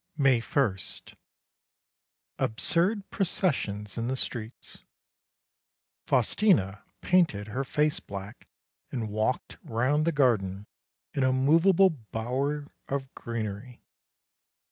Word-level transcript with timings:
May 0.17 0.39
1. 0.41 0.77
Absurd 2.39 3.07
processions 3.11 3.99
in 3.99 4.07
the 4.07 4.15
streets. 4.15 4.79
Faustina 6.07 6.83
painted 7.01 7.49
her 7.49 7.63
face 7.63 7.99
black 7.99 8.47
and 8.91 9.11
walked 9.11 9.59
round 9.63 10.05
the 10.05 10.11
garden 10.11 10.65
in 11.13 11.21
a 11.23 11.31
movable 11.31 11.91
bower 11.91 12.65
of 12.87 13.13
greenery. 13.13 13.83